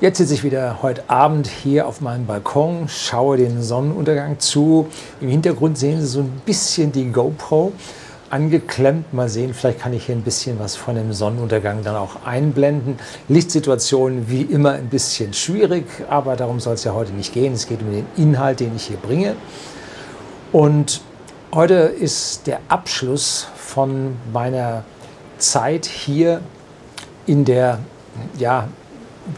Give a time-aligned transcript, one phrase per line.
[0.00, 4.88] Jetzt sitze ich wieder heute Abend hier auf meinem Balkon, schaue den Sonnenuntergang zu.
[5.20, 7.72] Im Hintergrund sehen Sie so ein bisschen die GoPro
[8.30, 9.12] angeklemmt.
[9.12, 12.98] Mal sehen, vielleicht kann ich hier ein bisschen was von dem Sonnenuntergang dann auch einblenden.
[13.28, 17.52] Lichtsituation wie immer ein bisschen schwierig, aber darum soll es ja heute nicht gehen.
[17.52, 19.36] Es geht um den Inhalt, den ich hier bringe.
[20.50, 21.02] Und
[21.52, 24.82] heute ist der Abschluss von meiner
[25.36, 26.40] Zeit hier
[27.26, 27.80] in der
[28.38, 28.68] ja,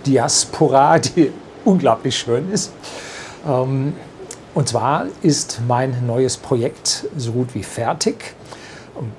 [0.06, 1.32] Diaspora, die
[1.64, 2.72] unglaublich schön ist.
[3.46, 3.94] Ähm,
[4.54, 8.34] und zwar ist mein neues Projekt so gut wie fertig,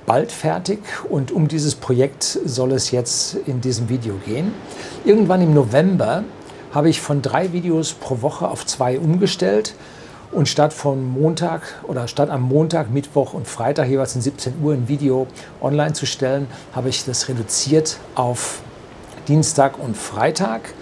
[0.06, 0.78] bald fertig.
[1.08, 4.52] Und um dieses Projekt soll es jetzt in diesem Video gehen.
[5.04, 6.24] Irgendwann im November
[6.72, 9.74] habe ich von drei Videos pro Woche auf zwei umgestellt.
[10.30, 14.74] Und statt von Montag oder statt am Montag, Mittwoch und Freitag jeweils um 17 Uhr
[14.74, 15.28] ein Video
[15.60, 18.62] online zu stellen, habe ich das reduziert auf
[19.28, 20.74] Dienstag und Freitag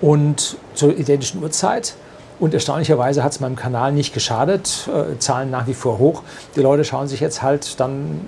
[0.00, 1.94] und zur identischen Uhrzeit.
[2.38, 4.88] Und erstaunlicherweise hat es meinem Kanal nicht geschadet.
[4.88, 6.22] Äh, Zahlen nach wie vor hoch.
[6.54, 8.20] Die Leute schauen sich jetzt halt dann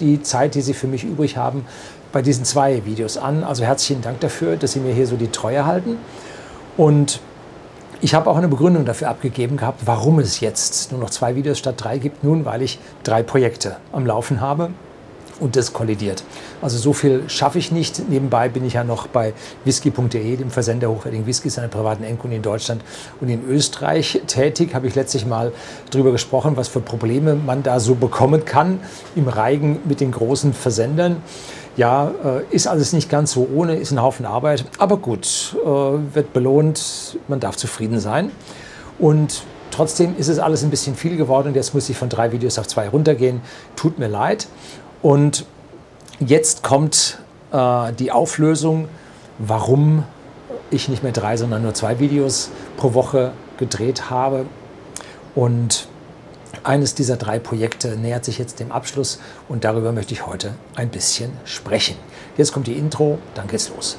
[0.00, 1.64] die Zeit, die sie für mich übrig haben,
[2.12, 3.42] bei diesen zwei Videos an.
[3.42, 5.96] Also herzlichen Dank dafür, dass Sie mir hier so die Treue halten.
[6.76, 7.20] Und
[8.00, 11.58] ich habe auch eine Begründung dafür abgegeben gehabt, warum es jetzt nur noch zwei Videos
[11.58, 12.22] statt drei gibt.
[12.22, 14.70] Nun, weil ich drei Projekte am Laufen habe
[15.40, 16.24] und das kollidiert.
[16.62, 18.08] Also so viel schaffe ich nicht.
[18.08, 19.32] Nebenbei bin ich ja noch bei
[19.64, 22.82] whisky.de, dem Versender hochwertigen Whiskys an privaten Endkunden in Deutschland
[23.20, 24.74] und in Österreich tätig.
[24.74, 25.52] Habe ich letztlich mal
[25.90, 28.80] darüber gesprochen, was für Probleme man da so bekommen kann
[29.16, 31.16] im Reigen mit den großen Versendern.
[31.76, 35.66] Ja, äh, ist alles nicht ganz so ohne, ist ein Haufen Arbeit, aber gut, äh,
[35.66, 38.30] wird belohnt, man darf zufrieden sein.
[39.00, 42.30] Und trotzdem ist es alles ein bisschen viel geworden und jetzt muss ich von drei
[42.30, 43.40] Videos auf zwei runtergehen.
[43.74, 44.46] Tut mir leid.
[45.04, 45.44] Und
[46.18, 47.18] jetzt kommt
[47.52, 48.88] äh, die Auflösung,
[49.36, 50.04] warum
[50.70, 54.46] ich nicht mehr drei, sondern nur zwei Videos pro Woche gedreht habe.
[55.34, 55.88] Und
[56.62, 60.88] eines dieser drei Projekte nähert sich jetzt dem Abschluss und darüber möchte ich heute ein
[60.88, 61.96] bisschen sprechen.
[62.38, 63.98] Jetzt kommt die Intro, dann geht's los.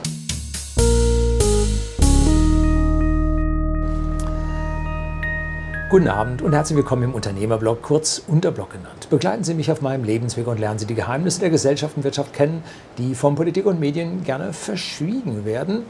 [5.96, 9.08] Guten Abend und herzlich willkommen im Unternehmerblog, kurz Unterblog genannt.
[9.10, 12.34] Begleiten Sie mich auf meinem Lebensweg und lernen Sie die Geheimnisse der Gesellschaft und Wirtschaft
[12.34, 12.64] kennen,
[12.98, 15.84] die von Politik und Medien gerne verschwiegen werden.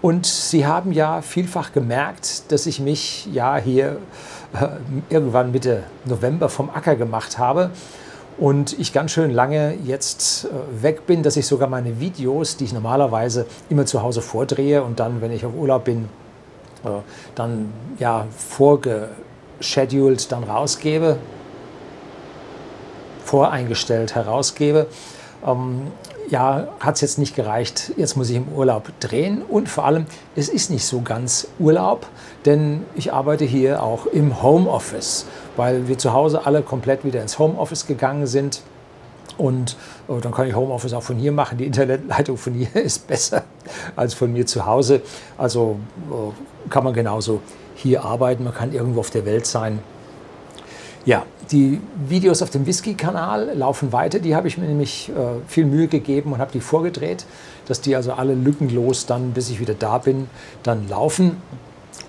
[0.00, 3.98] Und Sie haben ja vielfach gemerkt, dass ich mich ja hier
[4.54, 4.68] äh,
[5.10, 7.68] irgendwann Mitte November vom Acker gemacht habe
[8.38, 12.64] und ich ganz schön lange jetzt äh, weg bin, dass ich sogar meine Videos, die
[12.64, 16.08] ich normalerweise immer zu Hause vordrehe und dann, wenn ich auf Urlaub bin,
[16.82, 16.88] äh,
[17.34, 19.10] dann ja vorge
[19.60, 21.18] scheduled dann rausgebe,
[23.24, 24.86] voreingestellt herausgebe.
[25.46, 25.82] Ähm,
[26.30, 30.06] ja, hat es jetzt nicht gereicht, jetzt muss ich im Urlaub drehen und vor allem,
[30.36, 32.06] es ist nicht so ganz Urlaub,
[32.44, 35.26] denn ich arbeite hier auch im Homeoffice,
[35.56, 38.62] weil wir zu Hause alle komplett wieder ins Homeoffice gegangen sind.
[39.38, 39.76] Und
[40.08, 41.58] äh, dann kann ich Homeoffice auch von hier machen.
[41.58, 43.42] Die Internetleitung von hier ist besser
[43.96, 45.02] als von mir zu Hause.
[45.36, 45.78] Also
[46.10, 47.40] äh, kann man genauso
[47.82, 49.80] hier arbeiten, man kann irgendwo auf der Welt sein.
[51.06, 54.18] Ja, die Videos auf dem Whisky-Kanal laufen weiter.
[54.18, 55.12] Die habe ich mir nämlich äh,
[55.48, 57.24] viel Mühe gegeben und habe die vorgedreht,
[57.66, 60.28] dass die also alle lückenlos dann, bis ich wieder da bin,
[60.62, 61.40] dann laufen.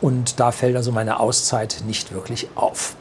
[0.02, 2.96] Und da fällt also meine Auszeit nicht wirklich auf.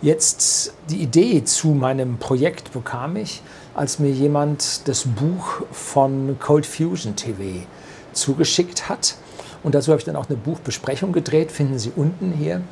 [0.00, 3.42] Jetzt die Idee zu meinem Projekt bekam ich,
[3.74, 7.66] als mir jemand das Buch von Cold Fusion TV
[8.12, 9.16] zugeschickt hat.
[9.62, 12.62] Und dazu habe ich dann auch eine Buchbesprechung gedreht, finden Sie unten hier.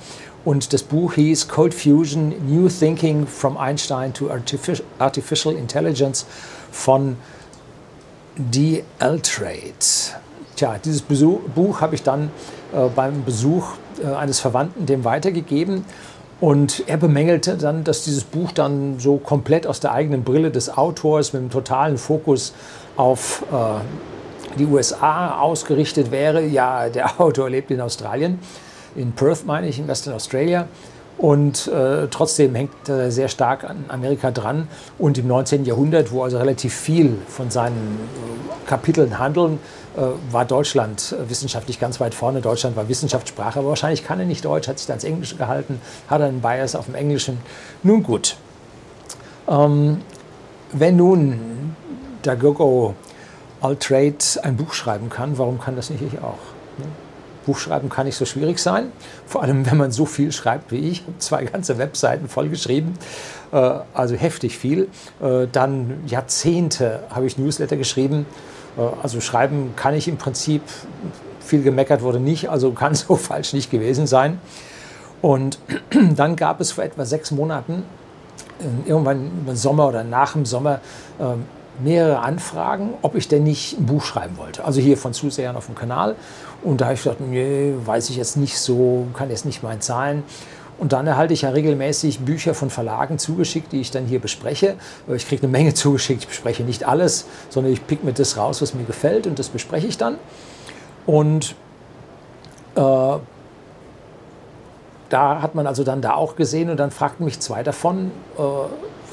[0.44, 6.26] Und das Buch hieß Cold Fusion, New Thinking from Einstein to Artificial Intelligence
[6.70, 7.16] von
[8.36, 8.84] D.
[8.98, 9.72] Altrade.
[10.54, 12.30] Tja, dieses Besuch, Buch habe ich dann
[12.72, 15.84] äh, beim Besuch äh, eines Verwandten dem weitergegeben.
[16.40, 20.76] Und er bemängelte dann, dass dieses Buch dann so komplett aus der eigenen Brille des
[20.76, 22.52] Autors mit einem totalen Fokus
[22.96, 23.80] auf äh,
[24.58, 26.44] die USA ausgerichtet wäre.
[26.44, 28.38] Ja, der Autor lebt in Australien,
[28.94, 30.68] in Perth meine ich, in Western Australia.
[31.18, 34.68] Und äh, trotzdem hängt er sehr stark an Amerika dran.
[34.98, 35.64] Und im 19.
[35.64, 39.58] Jahrhundert, wo also relativ viel von seinen äh, Kapiteln handeln,
[39.96, 40.00] äh,
[40.30, 42.42] war Deutschland äh, wissenschaftlich ganz weit vorne.
[42.42, 45.80] Deutschland war Wissenschaftssprache, aber wahrscheinlich kann er nicht Deutsch, hat sich da ins Englische gehalten,
[46.08, 47.38] hat einen Bias auf dem Englischen.
[47.82, 48.36] Nun gut.
[49.48, 50.02] Ähm,
[50.72, 51.74] wenn nun
[52.24, 52.36] der
[53.60, 56.38] Altrade ein Buch schreiben kann, warum kann das nicht ich auch?
[56.78, 56.86] Ne?
[57.46, 58.90] Buchschreiben kann nicht so schwierig sein,
[59.24, 62.98] vor allem wenn man so viel schreibt wie ich, zwei ganze Webseiten vollgeschrieben,
[63.52, 63.56] äh,
[63.94, 64.88] also heftig viel.
[65.22, 68.26] Äh, dann Jahrzehnte habe ich Newsletter geschrieben,
[68.76, 70.62] äh, also schreiben kann ich im Prinzip
[71.40, 74.40] viel gemeckert wurde nicht, also kann so falsch nicht gewesen sein.
[75.22, 75.58] Und
[76.16, 77.84] dann gab es vor etwa sechs Monaten,
[78.86, 80.80] irgendwann im Sommer oder nach dem Sommer,
[81.20, 81.44] ähm,
[81.82, 84.64] mehrere Anfragen, ob ich denn nicht ein Buch schreiben wollte.
[84.64, 86.16] Also hier von Zusehern auf dem Kanal.
[86.62, 89.80] Und da habe ich gedacht, nee, weiß ich jetzt nicht so, kann jetzt nicht mein
[89.80, 90.22] sein.
[90.78, 94.74] Und dann erhalte ich ja regelmäßig Bücher von Verlagen zugeschickt, die ich dann hier bespreche.
[95.14, 98.60] Ich kriege eine Menge zugeschickt, ich bespreche nicht alles, sondern ich pick mir das raus,
[98.60, 100.18] was mir gefällt und das bespreche ich dann.
[101.06, 101.54] Und
[102.74, 103.16] äh,
[105.08, 108.40] da hat man also dann da auch gesehen und dann fragten mich zwei davon, äh,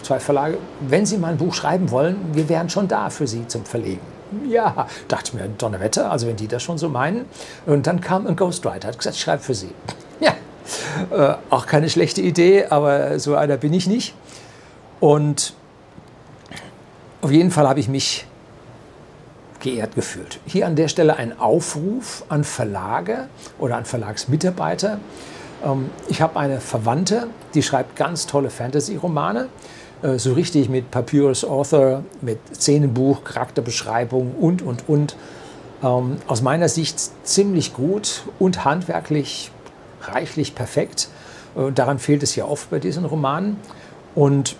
[0.03, 3.47] zwei Verlage, wenn Sie mal ein Buch schreiben wollen, wir wären schon da für Sie
[3.47, 4.01] zum Verlegen.
[4.47, 7.25] Ja, dachte ich mir, Donnerwetter, also wenn die das schon so meinen.
[7.65, 9.69] Und dann kam ein Ghostwriter, hat gesagt, ich schreibe für Sie.
[10.19, 10.33] Ja,
[11.11, 14.15] äh, auch keine schlechte Idee, aber so einer bin ich nicht.
[15.00, 15.53] Und
[17.21, 18.25] auf jeden Fall habe ich mich
[19.59, 20.39] geehrt gefühlt.
[20.45, 23.27] Hier an der Stelle ein Aufruf an Verlage
[23.59, 25.00] oder an Verlagsmitarbeiter.
[25.63, 29.47] Ähm, ich habe eine Verwandte, die schreibt ganz tolle Fantasy-Romane.
[30.03, 35.15] Äh, so richtig mit Papyrus Author, mit Szenenbuch, Charakterbeschreibung und, und, und.
[35.81, 39.51] Ähm, aus meiner Sicht ziemlich gut und handwerklich
[40.01, 41.09] reichlich perfekt.
[41.55, 43.57] Äh, daran fehlt es ja oft bei diesen Romanen.
[44.13, 44.57] Und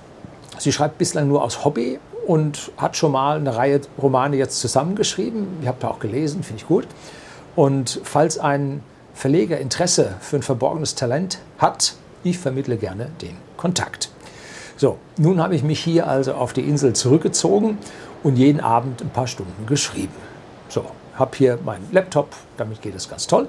[0.58, 5.48] sie schreibt bislang nur aus Hobby und hat schon mal eine Reihe Romane jetzt zusammengeschrieben.
[5.62, 6.88] Ich habe da auch gelesen, finde ich gut.
[7.56, 8.82] Und falls ein
[9.14, 11.94] Verleger Interesse für ein verborgenes Talent hat,
[12.24, 14.13] ich vermittle gerne den Kontakt.
[14.84, 17.78] So, nun habe ich mich hier also auf die Insel zurückgezogen
[18.22, 20.12] und jeden Abend ein paar Stunden geschrieben.
[20.68, 20.84] So,
[21.16, 23.48] habe hier meinen Laptop, damit geht es ganz toll.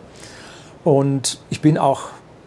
[0.84, 2.02] Und ich bin auch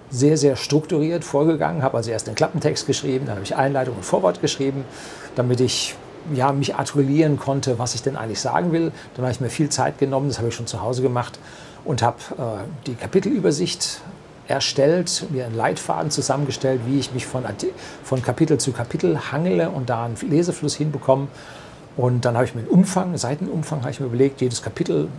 [0.10, 4.06] sehr, sehr strukturiert vorgegangen, habe also erst den Klappentext geschrieben, dann habe ich Einleitung und
[4.06, 4.86] Vorwort geschrieben,
[5.36, 5.96] damit ich
[6.34, 8.94] ja, mich artikulieren konnte, was ich denn eigentlich sagen will.
[9.16, 11.40] Dann habe ich mir viel Zeit genommen, das habe ich schon zu Hause gemacht
[11.84, 14.00] und habe äh, die Kapitelübersicht
[14.48, 17.44] erstellt, mir einen Leitfaden zusammengestellt, wie ich mich von,
[18.04, 21.28] von Kapitel zu Kapitel hangele und da einen Lesefluss hinbekomme.
[21.96, 25.10] Und dann habe ich mir einen Umfang, Seitenumfang, habe ich mir überlegt, jedes Kapitel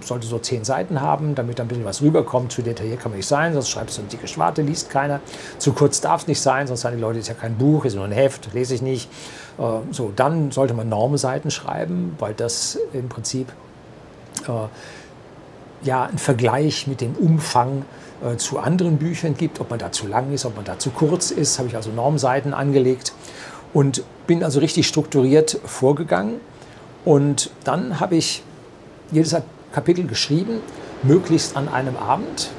[0.00, 2.52] sollte so zehn Seiten haben, damit ein bisschen was rüberkommt.
[2.52, 5.20] Zu detailliert kann man nicht sein, sonst schreibst du eine dicke Schwarte, liest keiner.
[5.58, 7.94] Zu kurz darf es nicht sein, sonst sagen die Leute, ist ja kein Buch, ist
[7.94, 9.08] nur ein Heft, lese ich nicht.
[9.58, 9.62] Äh,
[9.92, 13.52] so, dann sollte man Normseiten schreiben, weil das im Prinzip
[14.48, 14.50] äh,
[15.84, 17.84] ja ein Vergleich mit dem Umfang
[18.24, 20.90] äh, zu anderen Büchern gibt, ob man da zu lang ist, ob man da zu
[20.90, 23.12] kurz ist, habe ich also Normseiten angelegt
[23.72, 26.40] und bin also richtig strukturiert vorgegangen.
[27.04, 28.42] Und dann habe ich
[29.10, 29.36] jedes
[29.72, 30.60] Kapitel geschrieben,
[31.02, 32.50] möglichst an einem Abend.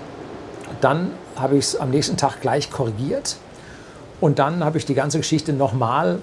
[0.81, 3.37] Dann habe ich es am nächsten Tag gleich korrigiert
[4.21, 6.19] und dann habe ich die ganze Geschichte nochmal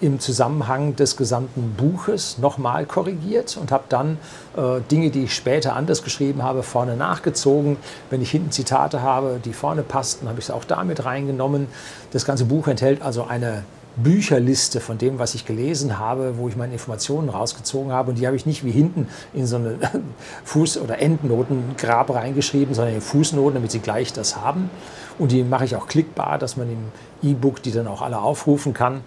[0.00, 4.18] im Zusammenhang des gesamten Buches nochmal korrigiert und habe dann
[4.56, 7.76] äh, Dinge, die ich später anders geschrieben habe, vorne nachgezogen.
[8.08, 11.68] Wenn ich hinten Zitate habe, die vorne passten, habe ich es auch damit reingenommen.
[12.12, 13.64] Das ganze Buch enthält also eine
[13.96, 18.10] Bücherliste von dem, was ich gelesen habe, wo ich meine Informationen rausgezogen habe.
[18.10, 19.78] Und die habe ich nicht wie hinten in so eine
[20.46, 24.70] Fuß- oder Endnotengrab reingeschrieben, sondern in Fußnoten, damit sie gleich das haben.
[25.18, 28.72] Und die mache ich auch klickbar, dass man im E-Book die dann auch alle aufrufen
[28.72, 29.02] kann.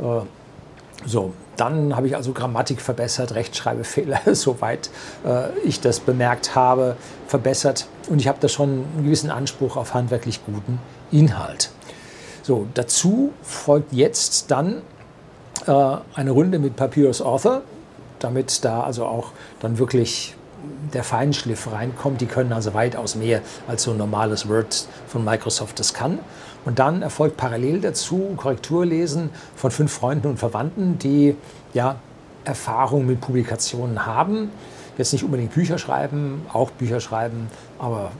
[0.00, 0.20] Äh,
[1.04, 4.90] so, dann habe ich also Grammatik verbessert, Rechtschreibfehler, soweit
[5.24, 6.96] äh, ich das bemerkt habe,
[7.26, 7.86] verbessert.
[8.08, 10.78] Und ich habe da schon einen gewissen Anspruch auf handwerklich guten
[11.10, 11.70] Inhalt.
[12.42, 14.82] So, dazu folgt jetzt dann
[15.66, 17.62] äh, eine Runde mit Papyrus Author,
[18.18, 20.34] damit da also auch dann wirklich
[20.94, 22.20] der Feinschliff reinkommt.
[22.20, 26.18] Die können also weitaus mehr als so ein normales Word von Microsoft das kann.
[26.64, 31.36] Und dann erfolgt parallel dazu Korrekturlesen von fünf Freunden und Verwandten, die
[31.74, 31.96] ja
[32.44, 34.50] Erfahrung mit Publikationen haben.
[34.98, 38.12] Jetzt nicht unbedingt Bücher schreiben, auch Bücher schreiben, aber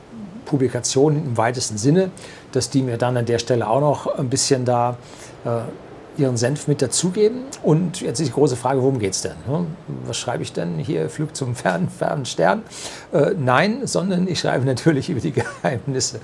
[0.45, 2.09] Publikationen im weitesten Sinne,
[2.51, 4.97] dass die mir dann an der Stelle auch noch ein bisschen da
[5.45, 5.61] äh,
[6.17, 7.41] ihren Senf mit dazugeben.
[7.61, 9.35] Und jetzt ist die große Frage, worum geht es denn?
[9.47, 9.65] Ne?
[10.05, 11.09] Was schreibe ich denn hier?
[11.09, 12.63] Flug zum fernen, fernen Stern?
[13.11, 16.19] Äh, nein, sondern ich schreibe natürlich über die Geheimnisse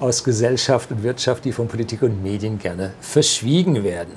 [0.00, 4.12] aus Gesellschaft und Wirtschaft, die von Politik und Medien gerne verschwiegen werden.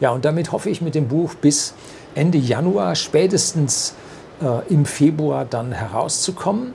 [0.00, 1.74] Ja, und damit hoffe ich mit dem Buch bis
[2.14, 3.94] Ende Januar, spätestens
[4.42, 6.74] äh, im Februar dann herauszukommen.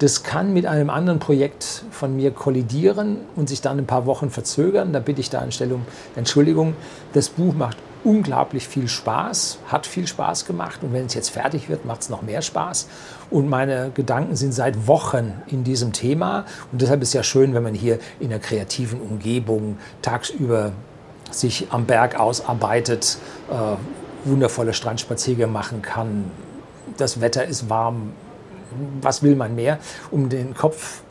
[0.00, 4.30] Das kann mit einem anderen Projekt von mir kollidieren und sich dann ein paar Wochen
[4.30, 4.92] verzögern.
[4.92, 5.86] Da bitte ich da anstelle um
[6.16, 6.74] Entschuldigung.
[7.12, 11.68] Das Buch macht unglaublich viel Spaß, hat viel Spaß gemacht und wenn es jetzt fertig
[11.68, 12.86] wird, macht es noch mehr Spaß.
[13.30, 17.54] Und meine Gedanken sind seit Wochen in diesem Thema und deshalb ist es ja schön,
[17.54, 20.72] wenn man hier in einer kreativen Umgebung tagsüber
[21.30, 23.18] sich am Berg ausarbeitet,
[23.50, 26.30] äh, wundervolle Strandspaziergänge machen kann.
[26.96, 28.12] Das Wetter ist warm,
[29.00, 29.78] was will man mehr,
[30.10, 31.02] um den Kopf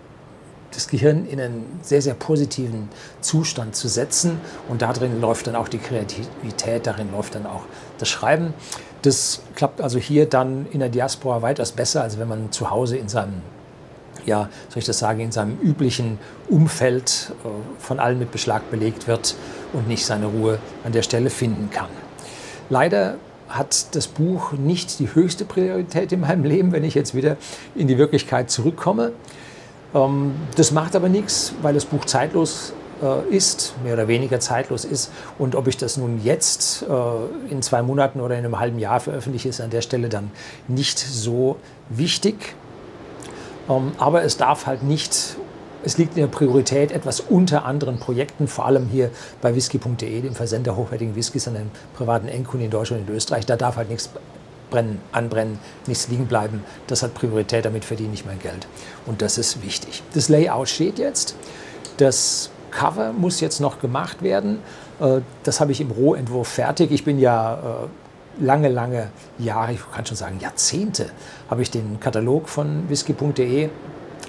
[0.74, 2.90] das Gehirn in einen sehr, sehr positiven
[3.22, 4.40] Zustand zu setzen.
[4.68, 7.64] Und darin läuft dann auch die Kreativität, darin läuft dann auch
[7.98, 8.54] das Schreiben.
[9.02, 12.98] Das klappt also hier dann in der Diaspora weitaus besser, als wenn man zu Hause
[12.98, 13.42] in seinem,
[14.26, 16.18] ja, soll ich das sagen, in seinem üblichen
[16.50, 17.48] Umfeld äh,
[17.80, 19.36] von allen mit Beschlag belegt wird
[19.74, 21.90] und nicht seine Ruhe an der Stelle finden kann.
[22.70, 23.16] Leider
[23.50, 27.38] hat das Buch nicht die höchste Priorität in meinem Leben, wenn ich jetzt wieder
[27.76, 29.12] in die Wirklichkeit zurückkomme.
[29.94, 34.86] Ähm, das macht aber nichts, weil das Buch zeitlos äh, ist, mehr oder weniger zeitlos
[34.86, 35.12] ist.
[35.38, 39.00] Und ob ich das nun jetzt äh, in zwei Monaten oder in einem halben Jahr
[39.00, 40.32] veröffentliche, ist an der Stelle dann
[40.68, 41.58] nicht so
[41.90, 42.56] wichtig.
[43.70, 45.38] Ähm, aber es darf halt nicht,
[45.86, 49.10] es liegt in der Priorität etwas unter anderen Projekten, vor allem hier
[49.42, 53.46] bei whisky.de, dem Versender hochwertigen Whiskys an den privaten Endkunden in Deutschland und Österreich.
[53.46, 54.10] Da darf halt nichts
[54.70, 56.64] brennen, anbrennen, nichts liegen bleiben.
[56.88, 58.68] Das hat Priorität, damit verdiene ich mein Geld.
[59.06, 60.02] Und das ist wichtig.
[60.14, 61.36] Das Layout steht jetzt.
[61.98, 64.60] Das Cover muss jetzt noch gemacht werden.
[65.00, 66.92] Äh, das habe ich im Rohentwurf fertig.
[66.92, 71.08] Ich bin ja äh, lange, lange Jahre, ich kann schon sagen Jahrzehnte,
[71.50, 73.70] habe ich den Katalog von whisky.de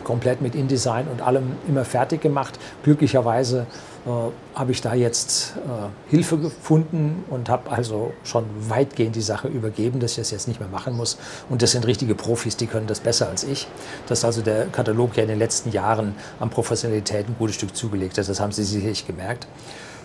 [0.04, 2.58] komplett mit InDesign und allem immer fertig gemacht.
[2.82, 3.66] Glücklicherweise
[4.06, 4.10] äh,
[4.54, 9.98] habe ich da jetzt äh, Hilfe gefunden und habe also schon weitgehend die Sache übergeben,
[9.98, 11.16] dass ich das jetzt nicht mehr machen muss.
[11.48, 13.66] Und das sind richtige Profis, die können das besser als ich.
[14.06, 18.18] Dass also der Katalog ja in den letzten Jahren an Professionalität ein gutes Stück zugelegt
[18.18, 19.46] hat, das haben Sie sicherlich gemerkt.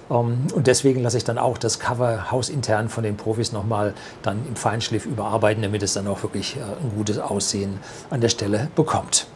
[0.09, 4.45] Ähm, und deswegen lasse ich dann auch das Cover hausintern von den Profis nochmal dann
[4.47, 7.79] im Feinschliff überarbeiten, damit es dann auch wirklich äh, ein gutes Aussehen
[8.09, 9.27] an der Stelle bekommt.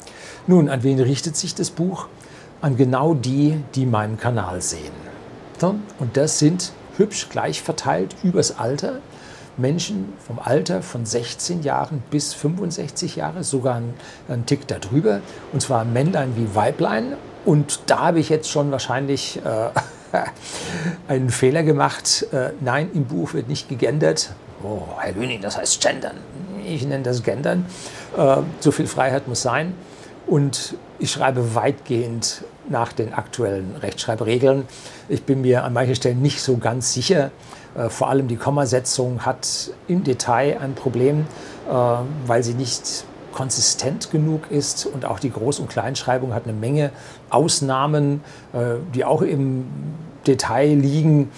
[0.45, 2.07] Nun, an wen richtet sich das Buch?
[2.61, 4.91] An genau die, die meinen Kanal sehen.
[5.99, 8.99] Und das sind hübsch gleich verteilt übers Alter.
[9.55, 15.21] Menschen vom Alter von 16 Jahren bis 65 Jahre, sogar einen, Tick darüber.
[15.53, 17.13] Und zwar Männlein wie Weiblein.
[17.45, 19.69] Und da habe ich jetzt schon wahrscheinlich äh,
[21.07, 22.27] einen Fehler gemacht.
[22.33, 24.31] Äh, nein, im Buch wird nicht gegendert.
[24.63, 26.17] Oh, Herr Lüning, das heißt gendern.
[26.65, 27.65] Ich nenne das gendern.
[28.17, 29.73] Äh, so viel Freiheit muss sein.
[30.25, 34.65] Und ich schreibe weitgehend nach den aktuellen Rechtschreibregeln.
[35.09, 37.31] Ich bin mir an manchen Stellen nicht so ganz sicher.
[37.75, 41.25] Äh, vor allem die Kommasetzung hat im Detail ein Problem,
[41.69, 41.73] äh,
[42.25, 46.91] weil sie nicht konsistent genug ist und auch die Groß- und Kleinschreibung hat eine Menge
[47.31, 48.21] Ausnahmen,
[48.53, 49.65] äh, die auch im
[50.27, 51.31] Detail liegen.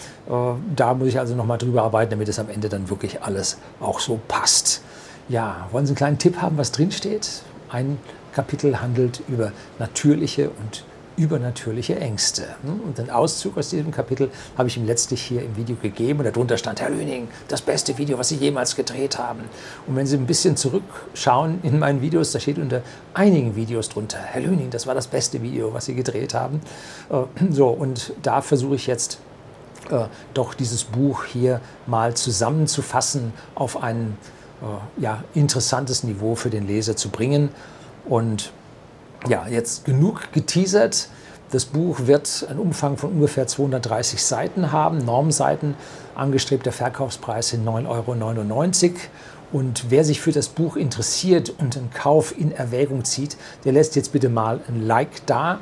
[0.75, 3.99] Da muss ich also nochmal drüber arbeiten, damit es am Ende dann wirklich alles auch
[3.99, 4.83] so passt.
[5.27, 7.41] Ja, wollen Sie einen kleinen Tipp haben, was drinsteht?
[7.71, 7.97] Ein
[8.35, 10.83] Kapitel handelt über natürliche und
[11.17, 12.43] übernatürliche Ängste.
[12.63, 16.19] Und den Auszug aus diesem Kapitel habe ich ihm letztlich hier im Video gegeben.
[16.19, 19.43] Und darunter stand, Herr Lüning, das beste Video, was Sie jemals gedreht haben.
[19.87, 22.81] Und wenn Sie ein bisschen zurückschauen in meinen Videos, da steht unter
[23.13, 26.59] einigen Videos drunter, Herr Lüning, das war das beste Video, was Sie gedreht haben.
[27.09, 29.19] Äh, so, und da versuche ich jetzt
[29.89, 34.17] äh, doch dieses Buch hier mal zusammenzufassen, auf ein
[34.61, 37.49] äh, ja, interessantes Niveau für den Leser zu bringen.
[38.05, 38.51] Und
[39.27, 41.09] ja, jetzt genug geteasert.
[41.51, 45.75] Das Buch wird einen Umfang von ungefähr 230 Seiten haben, Normseiten,
[46.15, 48.93] angestrebter Verkaufspreis sind 9,99 Euro.
[49.51, 53.95] Und wer sich für das Buch interessiert und einen Kauf in Erwägung zieht, der lässt
[53.95, 55.59] jetzt bitte mal ein Like da,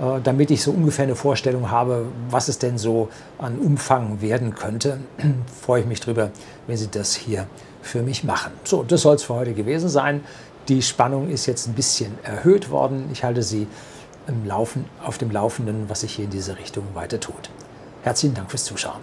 [0.00, 3.08] äh, damit ich so ungefähr eine Vorstellung habe, was es denn so
[3.38, 4.98] an Umfang werden könnte.
[5.60, 6.30] Freue ich mich drüber,
[6.66, 7.46] wenn Sie das hier
[7.82, 8.52] für mich machen.
[8.64, 10.22] So, das soll es für heute gewesen sein.
[10.68, 13.08] Die Spannung ist jetzt ein bisschen erhöht worden.
[13.12, 13.66] Ich halte Sie
[14.26, 17.50] im Laufen, auf dem Laufenden, was sich hier in diese Richtung weiter tut.
[18.02, 19.00] Herzlichen Dank fürs Zuschauen.